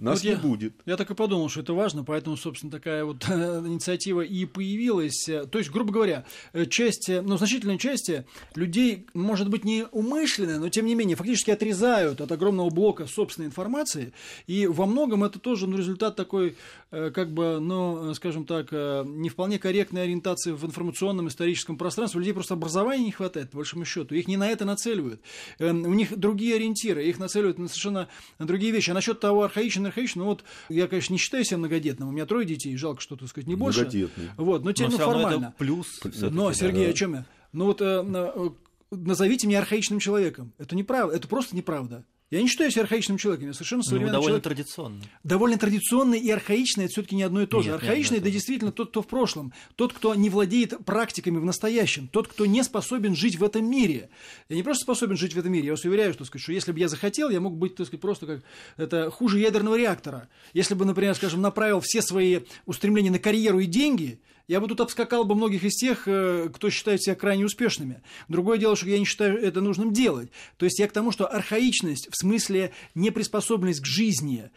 [0.00, 0.74] Нас вот не я, будет.
[0.86, 5.24] Я так и подумал, что это важно, поэтому, собственно, такая вот инициатива и появилась.
[5.24, 6.24] То есть, грубо говоря,
[6.68, 8.10] часть, ну, значительная часть
[8.54, 13.48] людей, может быть, не умышленная, но, тем не менее, фактически отрезают от огромного блока собственной
[13.48, 14.12] информации,
[14.46, 16.56] и во многом это тоже ну, результат такой,
[16.90, 22.18] э, как бы, ну, скажем так, э, не вполне корректной ориентации в информационном историческом пространстве.
[22.18, 24.14] У людей просто образования не хватает, по большому счету.
[24.14, 25.20] Их не на это нацеливают.
[25.58, 28.08] Эм, у них другие ориентиры, их нацеливают на совершенно
[28.38, 28.90] другие вещи.
[28.90, 30.22] А насчет того архаичного архаично.
[30.22, 32.08] Ну вот я, конечно, не считаю себя многодетным.
[32.08, 33.80] У меня трое детей, жалко, что, так сказать, не больше.
[33.80, 34.30] Многодетный.
[34.36, 35.46] Вот, но, теперь, ну, формально.
[35.46, 36.00] Это плюс.
[36.20, 36.90] Но, Сергей, да.
[36.90, 37.24] о чем я?
[37.52, 38.50] Ну вот э, э,
[38.90, 40.52] назовите меня архаичным человеком.
[40.58, 42.04] Это неправда, это просто неправда.
[42.30, 44.44] Я не считаю себя архаичным человеком, я совершенно современный ну, довольно человек.
[44.44, 45.06] традиционный.
[45.24, 47.70] Довольно традиционный и архаичный– это все-таки не одно и то же.
[47.70, 52.06] Нет, архаичный– это действительно тот, кто в прошлом, тот, кто не владеет практиками в настоящем,
[52.06, 54.10] тот, кто не способен жить в этом мире.
[54.48, 56.70] Я не просто способен жить в этом мире, я вас уверяю, что, сказать, что если
[56.70, 58.42] бы я захотел, я мог быть так сказать, просто как
[58.76, 60.28] это хуже ядерного реактора.
[60.52, 64.80] Если бы, например, скажем, направил все свои устремления на карьеру и деньги– я бы тут
[64.80, 68.02] обскакал бы многих из тех, э, кто считает себя крайне успешными.
[68.28, 70.30] Другое дело, что я не считаю это нужным делать.
[70.56, 74.50] То есть я к тому, что архаичность в смысле неприспособленность к жизни,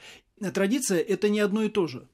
[0.53, 2.07] традиция– это не одно и то же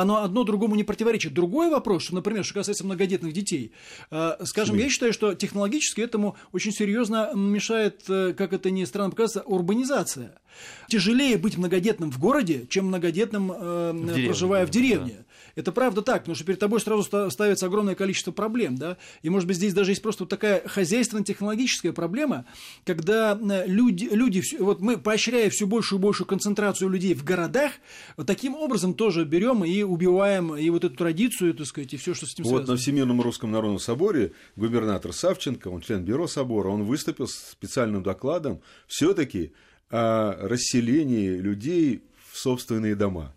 [0.00, 1.34] оно одно другому не противоречит.
[1.34, 3.72] Другой вопрос, что, например, что касается многодетных детей,
[4.10, 9.10] э, скажем, я считаю, что технологически этому очень серьезно мешает, э, как это ни странно
[9.10, 10.40] показывается, урбанизация.
[10.88, 15.16] Тяжелее быть многодетным в городе, чем многодетным, э, в деревне, проживая в деревне.
[15.18, 15.23] Да.
[15.54, 19.46] Это правда так, потому что перед тобой сразу ставится огромное количество проблем, да, и, может
[19.46, 22.44] быть, здесь даже есть просто вот такая хозяйственно-технологическая проблема,
[22.84, 27.72] когда люди, люди, вот мы, поощряя все большую и большую концентрацию людей в городах,
[28.16, 32.14] вот таким образом тоже берем и убиваем и вот эту традицию, так сказать, и все,
[32.14, 32.72] что с этим вот связано.
[32.72, 38.02] на Всемирном Русском Народном Соборе губернатор Савченко, он член бюро собора, он выступил с специальным
[38.02, 39.52] докладом все-таки
[39.90, 43.34] о расселении людей в собственные дома.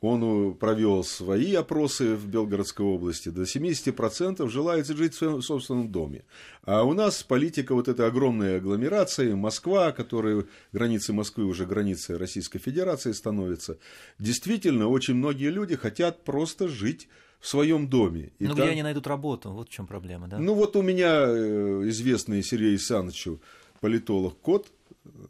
[0.00, 3.30] Он провел свои опросы в Белгородской области.
[3.30, 6.24] До 70% желает жить в своем собственном доме.
[6.62, 12.58] А у нас политика вот этой огромной агломерации, Москва, которая границы Москвы уже границы Российской
[12.58, 13.78] Федерации становятся.
[14.18, 17.08] Действительно, очень многие люди хотят просто жить
[17.40, 18.32] в своем доме.
[18.38, 18.64] И ну, там...
[18.64, 19.50] где они найдут работу?
[19.50, 20.38] Вот в чем проблема, да?
[20.38, 23.40] Ну, вот у меня э, известный Сергей Александровичу
[23.80, 24.68] политолог Кот,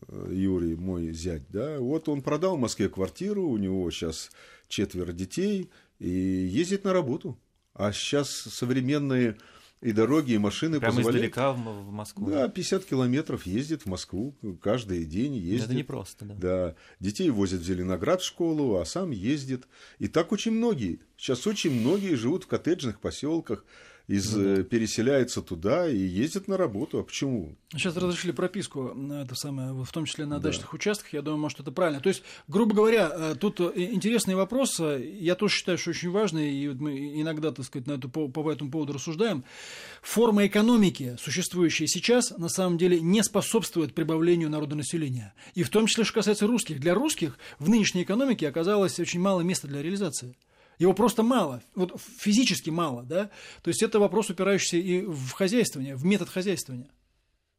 [0.08, 4.30] э, Юрий, мой зять, да, вот он продал в Москве квартиру, у него сейчас
[4.68, 7.38] четверо детей, и ездит на работу.
[7.74, 9.36] А сейчас современные
[9.80, 11.26] и дороги, и машины Прямо позволяют...
[11.26, 12.30] издалека в Москву?
[12.30, 15.66] Да, 50 километров ездит в Москву каждый день ездит.
[15.66, 16.34] Это непросто, да.
[16.34, 19.68] Да, детей возят в Зеленоград в школу, а сам ездит.
[19.98, 21.00] И так очень многие.
[21.16, 23.64] Сейчас очень многие живут в коттеджных поселках,
[24.08, 24.60] из, ну, да.
[24.60, 26.98] Э, переселяются туда и ездят на работу.
[26.98, 27.54] А почему?
[27.70, 30.48] Сейчас разрешили прописку, это самое, в том числе на да.
[30.48, 31.12] дачных участках.
[31.12, 32.00] Я думаю, может, это правильно.
[32.00, 34.80] То есть, грубо говоря, э, тут э, интересный вопрос.
[34.80, 38.50] Я тоже считаю, что очень важный, и мы иногда, так сказать, на эту, по, по
[38.50, 39.44] этому поводу рассуждаем.
[40.00, 45.34] Форма экономики, существующая сейчас, на самом деле не способствует прибавлению народонаселения.
[45.54, 46.80] И в том числе, что касается русских.
[46.80, 50.34] Для русских в нынешней экономике оказалось очень мало места для реализации.
[50.78, 53.30] Его просто мало, вот физически мало, да?
[53.62, 56.90] То есть это вопрос, упирающийся и в хозяйствование, в метод хозяйствования.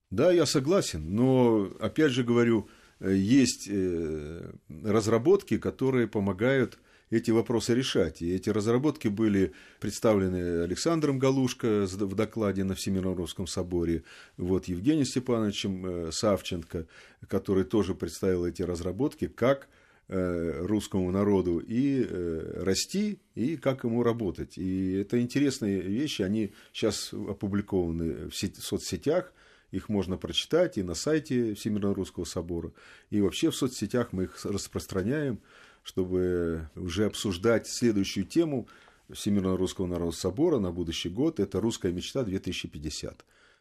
[0.09, 4.51] Да, я согласен, но, опять же говорю, э, есть э,
[4.83, 6.79] разработки, которые помогают
[7.09, 8.21] эти вопросы решать.
[8.21, 14.03] И эти разработки были представлены Александром Галушко в докладе на Всемирном Русском соборе,
[14.37, 16.87] вот Евгением Степановичем э, Савченко,
[17.27, 19.67] который тоже представил эти разработки, как
[20.09, 24.57] русскому народу и э, расти, и как ему работать.
[24.57, 29.31] И это интересные вещи, они сейчас опубликованы в соцсетях,
[29.71, 32.71] их можно прочитать и на сайте Всемирного Русского Собора,
[33.11, 35.39] и вообще в соцсетях мы их распространяем,
[35.83, 38.67] чтобы уже обсуждать следующую тему
[39.11, 41.39] Всемирного Русского Народного Собора на будущий год.
[41.39, 43.15] Это «Русская мечта 2050».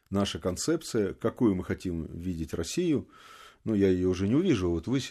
[0.09, 3.07] Наша концепция, какую мы хотим видеть Россию–
[3.65, 5.01] ну, я ее уже не увижу, вот вы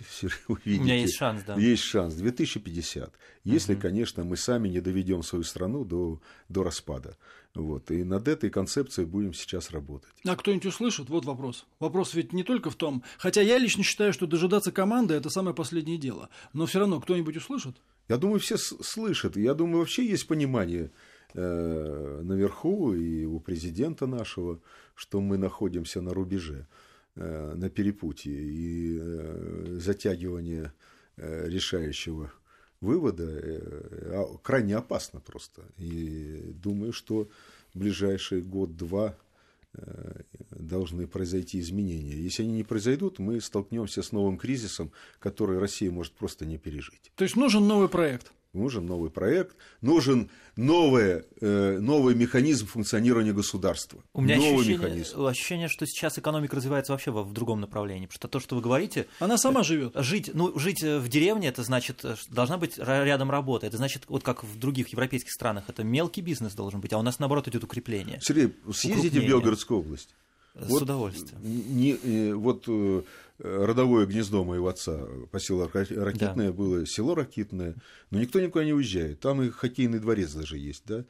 [0.49, 0.81] увидите.
[0.81, 1.55] У меня есть шанс, да.
[1.57, 3.13] Есть шанс, 2050.
[3.45, 3.83] Если, угу.
[3.83, 7.17] конечно, мы сами не доведем свою страну до, до распада.
[7.55, 7.91] Вот.
[7.91, 10.11] И над этой концепцией будем сейчас работать.
[10.25, 11.11] А кто-нибудь услышит?
[11.11, 11.67] Вот вопрос.
[11.79, 15.55] Вопрос ведь не только в том, хотя я лично считаю, что дожидаться команды– это самое
[15.55, 16.31] последнее дело.
[16.53, 17.77] Но все равно кто-нибудь услышит?
[18.09, 19.37] Я думаю, все слышат.
[19.37, 20.91] Я думаю, вообще есть понимание
[21.35, 24.61] э, наверху и у президента нашего,
[24.95, 26.67] что мы находимся на рубеже.
[27.21, 30.73] Э, на перепутье и э, затягивание
[31.17, 32.33] э, решающего
[32.81, 35.63] вывода а, крайне опасно просто.
[35.79, 37.29] И думаю, что
[37.75, 39.19] в ближайший год-два
[40.51, 42.15] должны произойти изменения.
[42.15, 47.13] Если они не произойдут, мы столкнемся с новым кризисом, который Россия может просто не пережить.
[47.17, 48.33] То есть нужен новый проект?
[48.59, 54.03] Нужен новый проект, нужен новый, э, новый механизм функционирования государства.
[54.13, 55.27] У меня новый ощущение, механизм.
[55.27, 58.07] ощущение, что сейчас экономика развивается вообще в, другом направлении.
[58.07, 59.07] Потому что то, что вы говорите...
[59.21, 59.93] Она сама живет.
[59.95, 63.67] Жить, ну, жить в деревне, это значит, э, должна быть рядом работа.
[63.67, 67.03] Это значит, вот как в других европейских странах, это мелкий бизнес должен быть, а у
[67.03, 68.19] нас, наоборот, идет укрепление.
[68.21, 70.15] Сергей, съездите в Белгородскую область.
[70.55, 71.41] С вот, удовольствием.
[71.43, 72.67] Не, э, вот
[73.39, 76.53] родовое гнездо моего отца, поселок Ракитное, да.
[76.53, 77.75] было село Ракитное,
[78.11, 79.21] но никто никуда не уезжает.
[79.21, 81.05] Там и хоккейный дворец даже есть, да?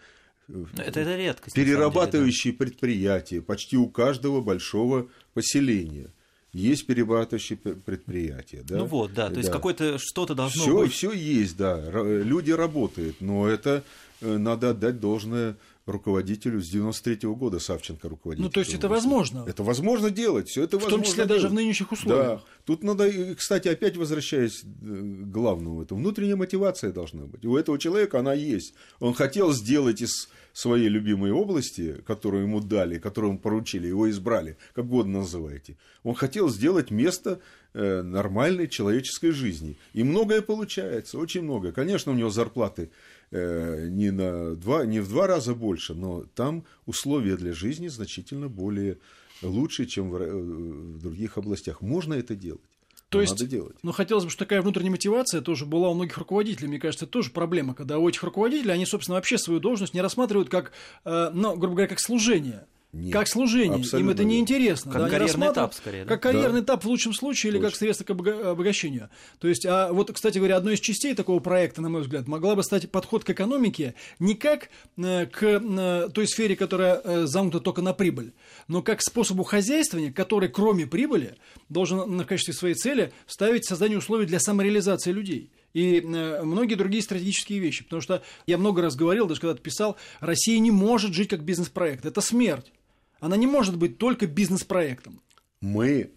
[0.78, 1.54] Это, это редкость.
[1.54, 2.64] Перерабатывающие деле, да.
[2.64, 6.10] предприятия почти у каждого большого поселения.
[6.52, 8.62] Есть перерабатывающие предприятия.
[8.62, 8.78] Да?
[8.78, 9.40] Ну вот, да, то да.
[9.40, 10.92] есть какое-то что-то должно всё, быть.
[10.92, 11.78] Все есть, да.
[11.90, 13.84] Люди работают, но это
[14.22, 15.56] э, надо отдать должное
[15.88, 18.44] руководителю с 93 -го года Савченко руководитель.
[18.44, 19.44] Ну, то есть это возможно.
[19.46, 20.98] Это возможно делать, все это в возможно.
[20.98, 21.42] В том числе делать.
[21.42, 22.26] даже в нынешних условиях.
[22.26, 22.42] Да.
[22.64, 27.44] Тут надо, кстати, опять возвращаясь к главному, это внутренняя мотивация должна быть.
[27.44, 28.74] У этого человека она есть.
[29.00, 34.56] Он хотел сделать из своей любимой области, которую ему дали, которую ему поручили, его избрали,
[34.74, 35.76] как угодно называйте.
[36.02, 37.40] Он хотел сделать место
[37.74, 39.76] э, нормальной человеческой жизни.
[39.92, 41.72] И многое получается, очень многое.
[41.72, 46.64] Конечно, у него зарплаты Э, не, на два, не в два раза больше, но там
[46.86, 48.98] условия для жизни значительно более
[49.42, 51.80] лучше, чем в, э, других областях.
[51.80, 52.60] Можно это делать.
[53.08, 53.76] То есть, надо делать.
[53.82, 56.68] ну, хотелось бы, чтобы такая внутренняя мотивация тоже была у многих руководителей.
[56.68, 60.02] Мне кажется, это тоже проблема, когда у этих руководителей, они, собственно, вообще свою должность не
[60.02, 60.72] рассматривают как,
[61.04, 62.66] э, ну, грубо говоря, как служение.
[62.92, 63.84] Нет, как служение.
[64.00, 64.90] Им это не интересно.
[64.90, 66.04] Как да, карьерный этап, скорее.
[66.04, 66.08] Да?
[66.08, 66.64] Как карьерный да.
[66.64, 67.58] этап в лучшем случае Точно.
[67.58, 69.10] или как средство к обогащению.
[69.38, 72.54] То есть, а вот, кстати говоря, одной из частей такого проекта, на мой взгляд, могла
[72.54, 77.60] бы стать подход к экономике не как э, к э, той сфере, которая э, замкнута
[77.60, 78.32] только на прибыль,
[78.68, 81.36] но как к способу хозяйствования, который, кроме прибыли,
[81.68, 87.60] должен в качестве своей цели ставить создание условий для самореализации людей и многие другие стратегические
[87.60, 87.84] вещи.
[87.84, 92.04] Потому что я много раз говорил, даже когда-то писал, Россия не может жить как бизнес-проект.
[92.04, 92.72] Это смерть.
[93.20, 95.20] Она не может быть только бизнес-проектом.
[95.60, 96.10] Мы,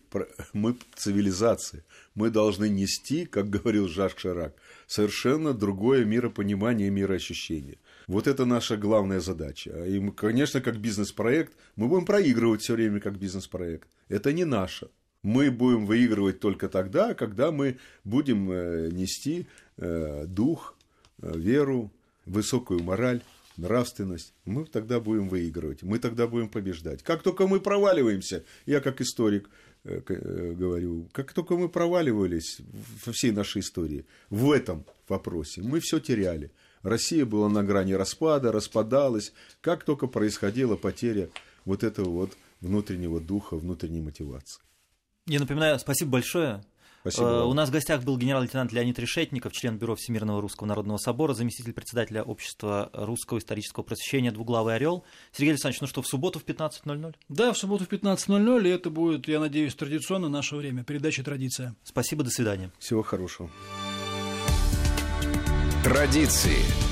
[0.54, 1.84] мы цивилизация.
[2.16, 4.56] Мы должны нести, как говорил Жак Шарак,
[4.88, 7.78] совершенно другое миропонимание и мироощущение.
[8.08, 9.86] Вот это наша главная задача.
[9.86, 13.88] И, мы, конечно, как бизнес-проект, мы будем проигрывать все время как бизнес-проект.
[14.10, 14.90] Это не наше.
[15.24, 19.48] Мы будем выигрывать только тогда, когда мы будем э, нести
[19.78, 20.76] э, дух,
[21.22, 21.92] э, веру,
[22.26, 23.22] высокую мораль,
[23.56, 24.34] нравственность.
[24.46, 27.04] Мы тогда будем выигрывать, мы тогда будем побеждать.
[27.04, 29.50] Как только мы проваливаемся, я как историк
[29.84, 32.60] говорю, как только мы проваливались
[33.04, 36.52] во всей нашей истории в этом вопросе, мы все теряли.
[36.84, 39.34] Россия была на грани распада, распадалась.
[39.60, 41.30] Как только происходила потеря
[41.66, 44.62] вот этого вот внутреннего духа, внутренней мотивации.
[45.28, 46.64] Я напоминаю, спасибо большое.
[47.02, 47.28] Спасибо.
[47.28, 51.34] Э, у нас в гостях был генерал-лейтенант Леонид Решетников, член Бюро Всемирного Русского Народного Собора,
[51.34, 55.04] заместитель председателя Общества Русского исторического просвещения «Двуглавый орел».
[55.32, 57.16] Сергей Александрович, ну что, в субботу в 15.00?
[57.30, 61.76] Да, в субботу в 15.00, и это будет, я надеюсь, традиционно наше время, передача «Традиция».
[61.84, 62.72] Спасибо, до свидания.
[62.78, 63.50] Всего хорошего.
[65.84, 66.91] Традиции.